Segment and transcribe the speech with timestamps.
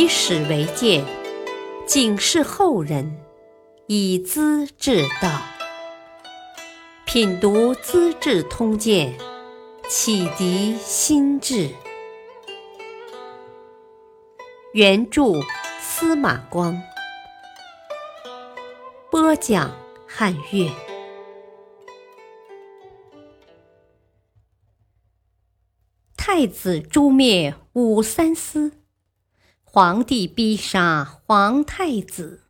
[0.00, 1.04] 以史为鉴，
[1.86, 3.20] 警示后人，
[3.86, 5.42] 以资治道。
[7.04, 9.14] 品读《资治通鉴》，
[9.90, 11.68] 启迪心智。
[14.72, 15.34] 原著
[15.82, 16.82] 司马光，
[19.10, 19.70] 播讲
[20.08, 20.70] 汉乐。
[26.16, 28.79] 太子诛灭武三思，
[29.72, 32.42] 皇帝逼杀皇太子。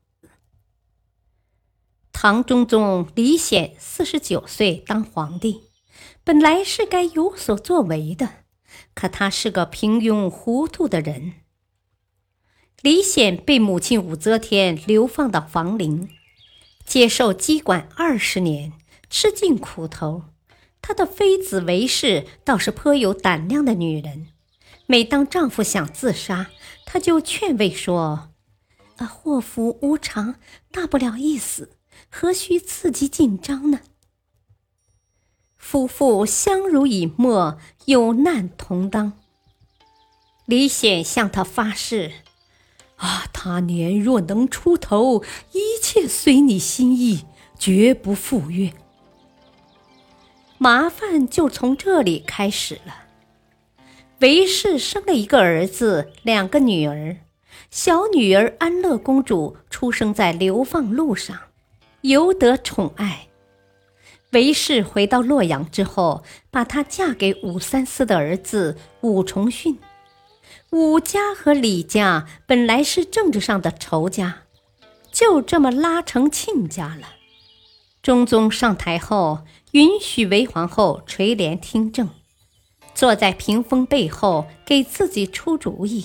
[2.14, 5.64] 唐中宗李显四十九岁当皇帝，
[6.24, 8.30] 本来是该有所作为的，
[8.94, 11.34] 可他是个平庸糊涂的人。
[12.80, 16.08] 李显被母亲武则天流放到房陵，
[16.86, 18.72] 接受羁管二十年，
[19.10, 20.22] 吃尽苦头。
[20.80, 24.28] 他的妃子韦氏倒是颇有胆量的女人，
[24.86, 26.48] 每当丈夫想自杀，
[26.92, 28.30] 他就劝慰说
[28.98, 30.34] ：“啊，祸福无常，
[30.72, 31.76] 大不了一死，
[32.10, 33.78] 何须自己紧张呢？”
[35.56, 39.12] 夫妇相濡以沫，有难同当。
[40.46, 42.10] 李显向他发誓。
[42.96, 47.24] 啊，他年若能出头，一切随你心意，
[47.56, 48.72] 绝不赴约。
[50.58, 53.09] 麻烦就从这里开始了。
[54.20, 57.16] 韦氏生了一个儿子，两个女儿。
[57.70, 61.38] 小女儿安乐公主出生在流放路上，
[62.02, 63.28] 尤得宠爱。
[64.32, 69.78] 韦氏回到洛阳之后，把她嫁给武三思的儿子武重训。
[70.68, 74.42] 武家和李家本来是政治上的仇家，
[75.10, 77.14] 就这么拉成亲家了。
[78.02, 82.10] 中宗上台后，允许韦皇后垂帘听政，
[83.00, 86.04] 坐在屏风背后给自己出主意。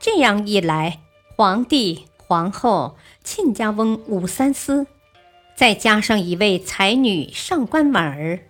[0.00, 0.98] 这样一来，
[1.36, 4.88] 皇帝、皇后、亲家翁武三思，
[5.54, 8.40] 再加上一位才女上官婉儿，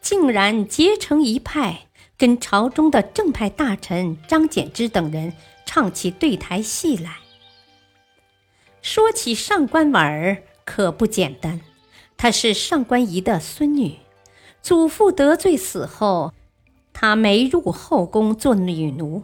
[0.00, 1.80] 竟然结成一派。
[2.16, 5.34] 跟朝中的正派大臣张柬之等人
[5.66, 7.18] 唱起对台戏来。
[8.80, 11.60] 说起上官婉儿，可不简单。
[12.16, 13.98] 她是上官仪的孙女，
[14.62, 16.32] 祖父得罪死后，
[17.00, 19.22] 她没入后宫做女奴。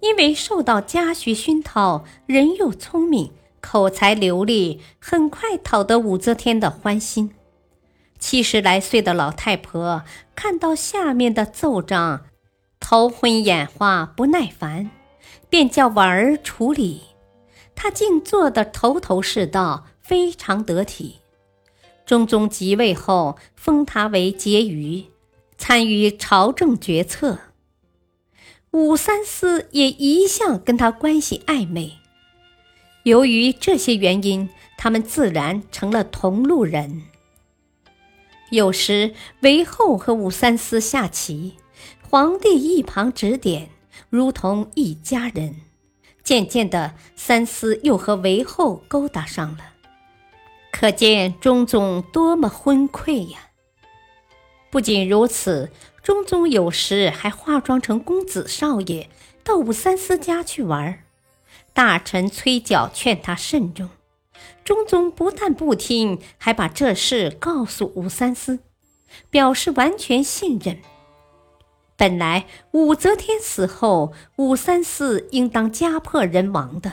[0.00, 3.30] 因为受到家学熏陶，人又聪明，
[3.60, 7.30] 口才流利，很快讨得武则天的欢心。
[8.18, 10.02] 七十来岁的老太婆
[10.34, 12.24] 看到下面的奏章，
[12.80, 14.90] 头昏眼花，不耐烦，
[15.48, 17.00] 便叫婉儿处理。
[17.76, 21.20] 她竟做得头头是道，非常得体。
[22.04, 25.06] 中宗即位后，封她为婕妤，
[25.66, 27.38] 参与朝政决策。
[28.72, 31.94] 武三思也一向跟他关系暧昧。
[33.04, 37.04] 由于这些原因，他们自然成了同路人。
[38.50, 41.54] 有时韦后和武三思下棋，
[42.02, 43.70] 皇帝一旁指点，
[44.10, 45.62] 如同一家人。
[46.22, 49.72] 渐渐的，三思又和韦后勾搭上了，
[50.70, 53.38] 可见中宗多么昏聩呀！
[54.74, 55.70] 不仅如此，
[56.02, 59.08] 中宗有时还化妆成公子少爷
[59.44, 61.04] 到武三思家去玩，
[61.72, 63.88] 大臣催缴劝他慎重。
[64.64, 68.58] 中宗不但不听，还把这事告诉武三思，
[69.30, 70.78] 表示完全信任。
[71.96, 76.92] 本来武则天死后，武三思应当家破人亡的，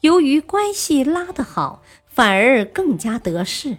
[0.00, 3.76] 由于关系拉得好，反而更加得势。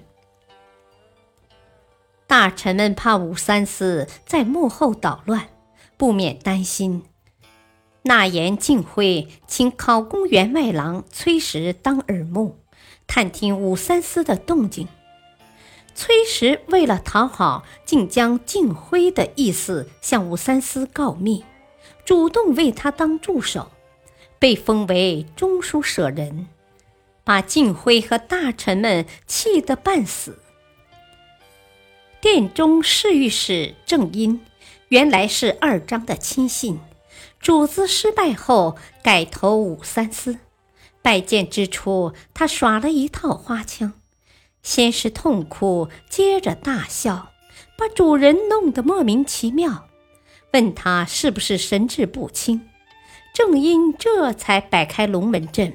[2.33, 5.49] 大臣们怕武三思在幕后捣乱，
[5.97, 7.03] 不免担心。
[8.01, 12.57] 纳言敬辉请考功员外郎崔实当耳目。
[13.05, 14.87] 探听武三思的动静，
[15.93, 21.45] 崔实为了讨好，竟将敬辉的意思向武三思告密，
[22.03, 23.69] 主动为他当助手，
[24.39, 26.47] 被封为中书舍人，
[27.23, 30.39] 把敬辉和大臣们气得半死。
[32.23, 34.39] 殿中侍御史郑殷
[34.87, 36.79] 原来是二张的亲信，
[37.41, 40.37] 主子失败后改投武三思。
[41.01, 43.91] 拜见之初，他耍了一套花枪，
[44.61, 47.33] 先是痛哭，接着大笑，
[47.77, 49.89] 把主人弄得莫名其妙。
[50.53, 52.69] 问他是不是神志不清，
[53.33, 55.73] 正因这才摆开龙门阵。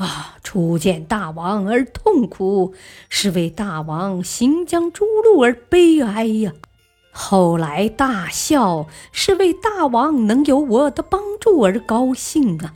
[0.00, 2.72] 啊，初见大王而痛苦，
[3.10, 6.52] 是为大王行将诛戮而悲哀呀；
[7.12, 12.74] 后来大笑，是为大王能有我的帮助而高兴啊。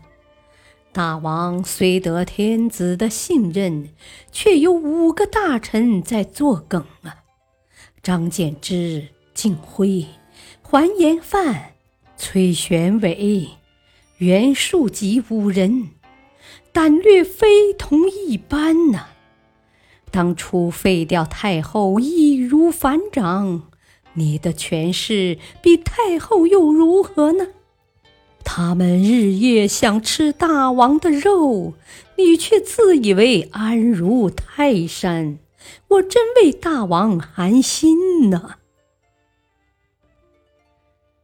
[0.92, 3.88] 大王虽得天子的信任，
[4.30, 7.24] 却有五个大臣在作梗啊！
[8.02, 10.06] 张建之、敬辉、
[10.60, 11.72] 桓延范、
[12.18, 13.48] 崔玄伟、
[14.18, 15.88] 袁术吉五人，
[16.74, 19.06] 胆略非同一般呐！
[20.10, 23.70] 当初废掉太后，易如反掌，
[24.14, 27.46] 你的权势比太后又如何呢？
[28.42, 31.74] 他们日夜想吃大王的肉，
[32.18, 35.38] 你却自以为安如泰山，
[35.86, 38.56] 我真为大王寒心呐！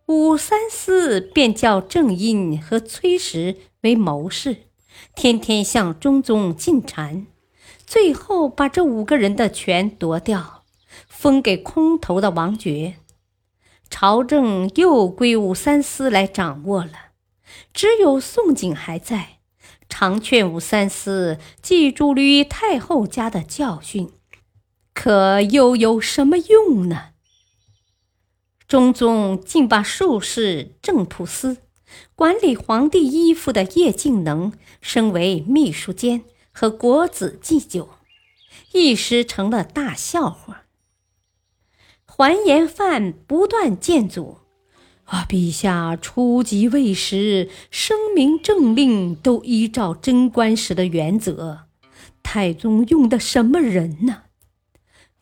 [0.07, 4.57] 武三思便叫郑印和崔实为谋士，
[5.15, 7.27] 天天向中宗进谗，
[7.87, 10.65] 最后把这五个人的权夺掉，
[11.09, 12.97] 封给空头的王爵，
[13.89, 16.93] 朝政又归武三思来掌握了。
[17.73, 19.39] 只有宋璟还在，
[19.89, 24.13] 常劝武三思记住吕太后家的教训，
[24.95, 27.09] 可又有什么用呢？
[28.69, 31.57] 中宗竟把术士郑普思、
[32.15, 36.23] 管理皇帝衣服的叶敬能升为秘书监
[36.53, 37.91] 和国子祭酒，
[38.73, 40.65] 一时成了大笑话。
[42.05, 44.39] 桓延范不断谏阻。
[45.05, 45.27] 啊！
[45.29, 51.63] 陛下初即位时声明政令都依照贞观时的原则，
[52.23, 54.23] 太宗用的什么人呢？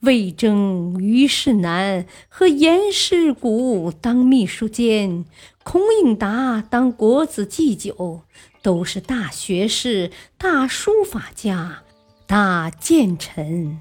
[0.01, 5.25] 魏征、虞世南和严世谷当秘书监，
[5.65, 8.23] 孔颖达当国子祭酒，
[8.63, 11.83] 都是大学士、大书法家、
[12.27, 13.81] 大谏臣。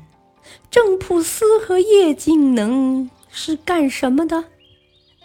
[0.71, 4.45] 郑普思和叶敬能是干什么的？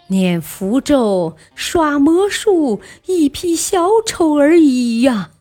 [0.07, 5.31] 念符咒、耍魔术，一批小丑而已呀！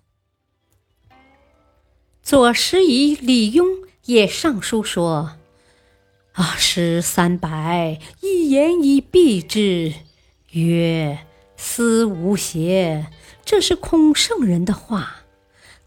[2.22, 5.32] 左拾遗李邕也上书说
[6.32, 9.92] ：“啊，诗三百，一言以蔽之，
[10.52, 11.18] 曰
[11.56, 13.06] ：‘思无邪。’
[13.44, 15.16] 这是孔圣人的话。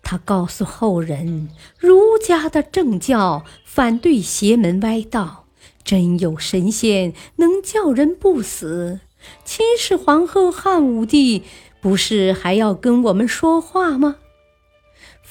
[0.03, 1.49] 他告诉后人，
[1.79, 5.45] 儒家的正教反对邪门歪道。”
[5.83, 9.01] 真有神仙能叫人不死？
[9.43, 11.43] 秦始皇和汉武帝
[11.79, 14.15] 不是还要跟我们说话吗？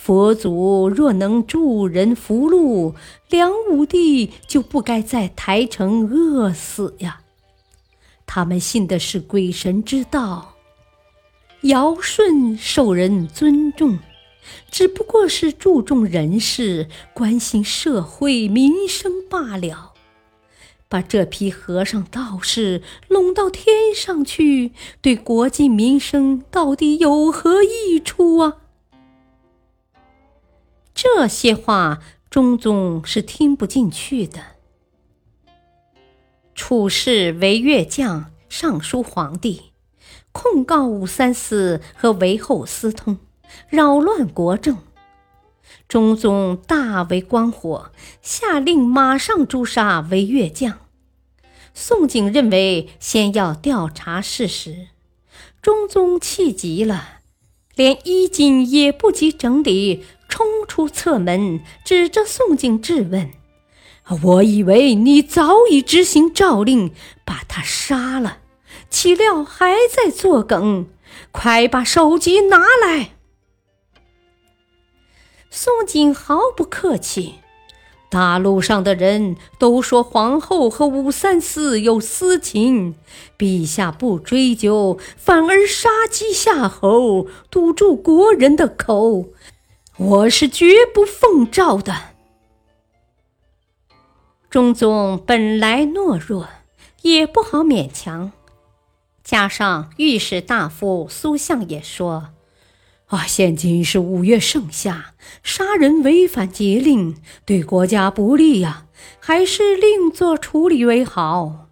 [0.04, 2.94] 佛祖若能助人福禄，
[3.30, 7.22] 梁武帝就不该在台城饿死呀！
[8.26, 10.56] 他们信的是鬼神之道，
[11.62, 13.98] 尧舜受人尊重，
[14.70, 19.94] 只不过是注重人事、关心社会民生罢了。
[20.86, 28.58] 把这批和尚道士拢到天上去，对国计民生到底有何益处啊？
[31.04, 34.40] 这些话，中宗是听不进去的。
[36.54, 39.72] 处士韦越将上书皇帝，
[40.32, 43.18] 控告武三思和韦后私通，
[43.68, 44.78] 扰乱国政。
[45.86, 47.92] 中宗大为光火，
[48.22, 50.78] 下令马上诛杀韦越将。
[51.74, 54.88] 宋璟认为先要调查事实，
[55.60, 57.18] 中宗气急了，
[57.74, 63.30] 连衣襟也不及整理，冲出侧门，指着宋璟质问
[64.20, 66.90] ：“我以为你早已执行诏令，
[67.24, 68.38] 把他杀了，
[68.90, 70.88] 岂料还在作梗，
[71.30, 73.10] 快把首级拿来！”
[75.50, 77.36] 宋璟毫不客气。
[78.10, 82.96] 大陆上的人都说皇后和武三思有私情，
[83.38, 89.26] 陛下不追究，反而杀鸡吓猴，堵住国人的口，
[89.96, 91.94] 我是绝不奉诏的。
[94.50, 96.48] 中宗本来懦弱，
[97.02, 98.32] 也不好勉强，
[99.22, 102.30] 加上御史大夫苏相也说。
[103.06, 108.86] 啊，现今是五月盛夏，杀人违反节令，对国家不利呀，
[109.20, 111.68] 还是另作处理为好。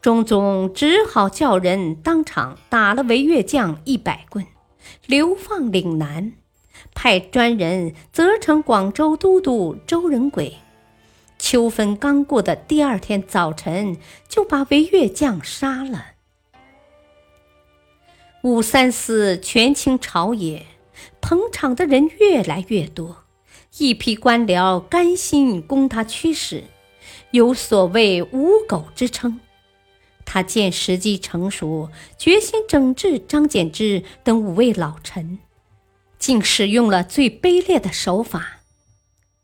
[0.00, 4.46] 中宗只好叫人当场打了韦越将一百棍，
[5.04, 6.32] 流放岭南，
[6.96, 10.56] 派专人责成广州都督周仁轨。
[11.38, 16.06] 秋分刚过的第二天早晨，就把韦越将杀了。
[18.42, 20.66] 武三思权倾朝野，
[21.20, 23.24] 捧场的人越来越多，
[23.76, 26.64] 一批官僚甘心供他驱使，
[27.32, 29.38] 有所谓“五狗”之称。
[30.24, 35.38] 他见时机成熟，决心整治张柬之等五位老臣，
[36.18, 38.60] 竟使用了最卑劣的手法，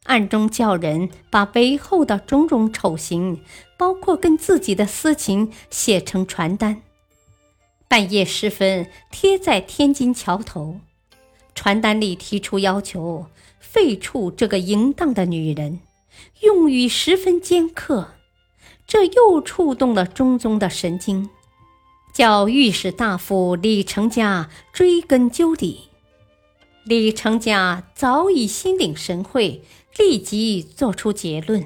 [0.05, 3.41] 暗中叫人把韦后的种种丑行，
[3.77, 6.83] 包括跟自己的私情，写成传单，
[7.89, 10.81] 半夜时分贴在天津桥头。
[11.55, 13.27] 传单里提出要求，
[13.61, 15.81] 废黜这个淫荡的女人，
[16.41, 18.15] 用语十分尖刻，
[18.87, 21.29] 这又触动了中宗的神经，
[22.15, 25.92] 叫御史大夫李成家追根究底。
[26.85, 29.63] 李成家早已心领神会，
[29.97, 31.65] 立即作出结论。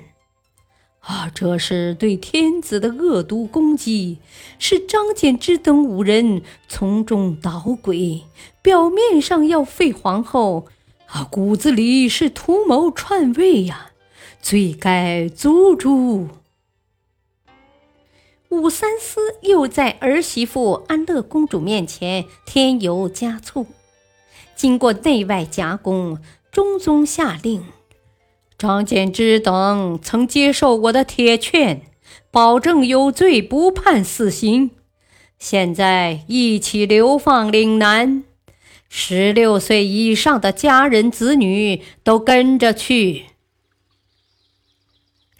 [1.00, 4.18] 啊，这是对天子的恶毒攻击，
[4.58, 8.24] 是张柬之等五人从中捣鬼，
[8.60, 10.66] 表面上要废皇后，
[11.06, 13.92] 啊，骨子里是图谋篡位呀，
[14.42, 16.28] 罪该诛诛。
[18.48, 23.66] 武三思又在儿媳妇安乐公主面前添油加醋，
[24.56, 26.18] 经过内外夹攻，
[26.50, 27.62] 中宗下令。
[28.58, 31.82] 张柬之等曾接受我的铁券，
[32.30, 34.70] 保证有罪不判死刑。
[35.38, 38.24] 现在一起流放岭南，
[38.88, 43.26] 十六岁以上的家人子女都跟着去。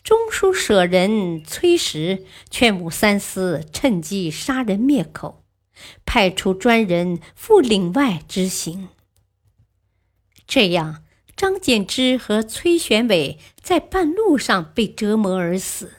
[0.05, 5.43] 中书舍人崔实劝武三思趁机杀人灭口，
[6.05, 8.89] 派出专人赴岭外执行。
[10.47, 11.03] 这样。
[11.37, 15.93] 张柬之和崔玄伟在半路上被折磨而死，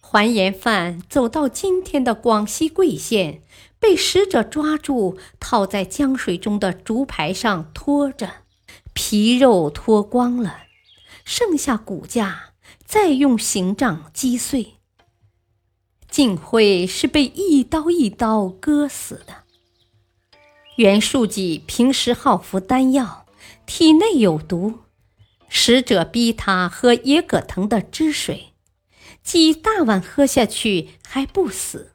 [0.00, 3.40] 还盐犯走到今天的广西桂县，
[3.78, 8.28] 被使者抓住，套在江水中的竹排上拖着，
[8.92, 10.62] 皮肉脱光了，
[11.24, 14.74] 剩下骨架，再用刑杖击碎。
[16.10, 19.44] 晋惠是被一刀一刀割死的。
[20.78, 23.17] 袁术济平时好服丹药。
[23.68, 24.78] 体内有毒，
[25.50, 28.54] 使者逼他喝野葛藤的汁水，
[29.22, 31.92] 几大碗喝下去还不死，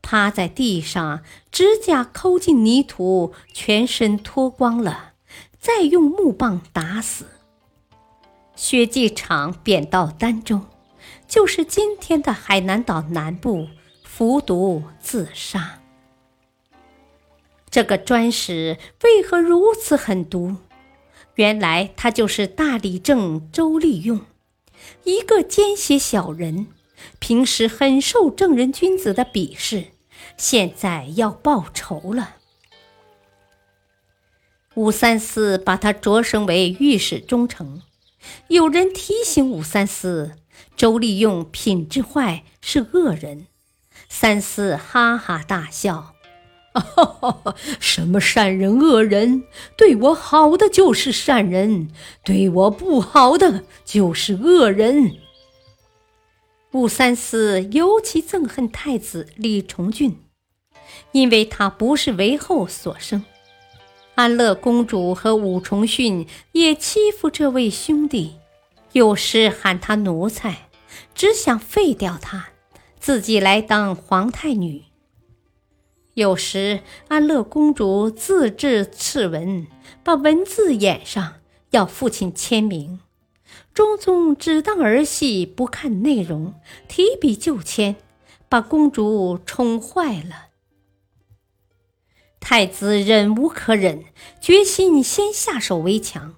[0.00, 5.12] 趴在地上，指甲抠进泥土，全身脱光了，
[5.60, 7.26] 再用木棒打死。
[8.56, 10.62] 血迹场贬到儋州，
[11.28, 13.68] 就是今天的海南岛南部，
[14.02, 15.78] 服毒自杀。
[17.68, 20.56] 这个专使为何如此狠毒？
[21.36, 24.20] 原来他就是大理正周利用，
[25.04, 26.66] 一个奸邪小人，
[27.18, 29.86] 平时很受正人君子的鄙视，
[30.36, 32.36] 现在要报仇了。
[34.74, 37.82] 武三思把他擢升为御史中丞，
[38.48, 40.36] 有人提醒武三思，
[40.76, 43.46] 周利用品质坏，是恶人。
[44.08, 46.11] 三思哈哈大笑。
[46.72, 49.44] 哈 哈什么善人恶人？
[49.76, 51.88] 对我好的就是善人，
[52.24, 55.16] 对我不好的就是恶人。
[56.72, 60.18] 武三思尤其憎恨太子李重俊，
[61.12, 63.24] 因为他不是韦后所生。
[64.14, 68.36] 安乐公主和武重训也欺负这位兄弟，
[68.92, 70.68] 有时喊他奴才，
[71.14, 72.48] 只想废掉他，
[72.98, 74.84] 自己来当皇太女。
[76.14, 79.66] 有时，安乐公主自制敕文，
[80.04, 81.36] 把文字掩上，
[81.70, 83.00] 要父亲签名。
[83.72, 86.54] 中宗只当儿戏，不看内容，
[86.86, 87.96] 提笔就签，
[88.46, 90.48] 把公主宠坏了。
[92.38, 94.04] 太子忍无可忍，
[94.38, 96.34] 决心先下手为强，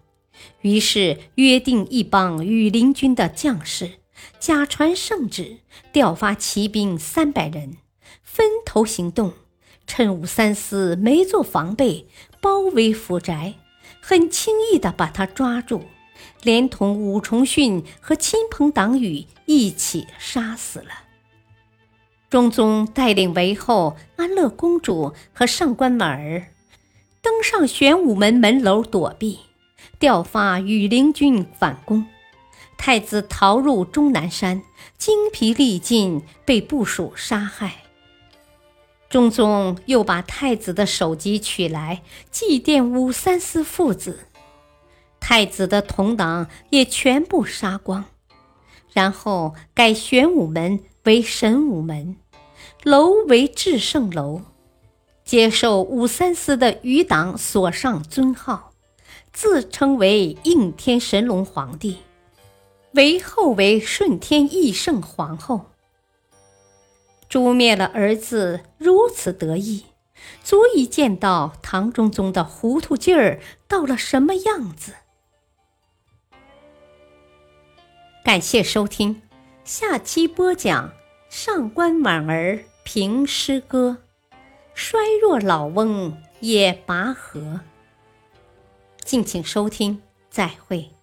[0.61, 3.95] 于是约定一帮羽林军的将士，
[4.39, 5.59] 假传圣旨，
[5.93, 7.79] 调发骑兵三百人，
[8.23, 9.33] 分头行动。
[9.87, 12.07] 趁武三思没做防备，
[12.41, 13.55] 包围府宅，
[14.01, 15.85] 很轻易地把他抓住，
[16.43, 20.89] 连同武重训和亲朋党羽一起杀死了。
[22.29, 26.49] 中宗带领韦后、安乐公主和上官婉儿
[27.23, 29.39] 登上玄武门门楼躲避，
[30.01, 32.07] 调发羽林军反攻。
[32.77, 34.63] 太子逃入终南山，
[34.99, 37.84] 精疲力尽，被部属杀害。
[39.15, 42.03] 中宗又把太子的首级取来
[42.33, 44.27] 祭奠武三思父子，
[45.21, 48.07] 太子的同党也全部杀光，
[48.93, 52.17] 然后改玄武门为神武门，
[52.83, 54.41] 楼为至圣楼，
[55.25, 58.73] 接受武三思的余党所上尊号，
[59.33, 61.99] 自称为应天神龙皇帝，
[62.95, 65.67] 为后为顺天义圣皇后。
[67.29, 69.87] 诛灭了儿子，如此得意，
[70.43, 74.95] 足以见到唐中宗的糊涂劲儿到了什么样子。
[78.25, 79.23] 感谢收听，
[79.65, 80.93] 下期播讲
[81.29, 83.99] 上官婉儿评诗歌，
[84.73, 87.61] 衰弱老翁也拔河。
[89.05, 90.01] 敬请收听，
[90.31, 90.94] 再会。